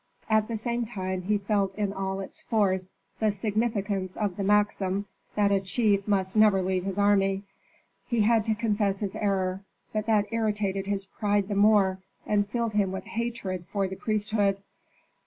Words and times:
At 0.31 0.47
the 0.47 0.57
same 0.57 0.87
time 0.87 1.21
he 1.21 1.37
felt 1.37 1.75
in 1.75 1.93
all 1.93 2.21
its 2.21 2.41
force 2.41 2.91
the 3.19 3.31
significance 3.31 4.17
of 4.17 4.35
the 4.35 4.43
maxim 4.43 5.05
that 5.35 5.51
a 5.51 5.59
chief 5.59 6.07
must 6.07 6.35
never 6.35 6.63
leave 6.63 6.85
his 6.85 6.97
army. 6.97 7.43
He 8.07 8.21
had 8.21 8.43
to 8.47 8.55
confess 8.55 9.01
his 9.01 9.15
error, 9.15 9.63
but 9.93 10.07
that 10.07 10.25
irritated 10.33 10.87
his 10.87 11.05
pride 11.05 11.49
the 11.49 11.53
more 11.55 11.99
and 12.25 12.49
filled 12.49 12.73
him 12.73 12.91
with 12.91 13.03
hatred 13.05 13.67
for 13.67 13.87
the 13.87 13.95
priesthood. 13.95 14.63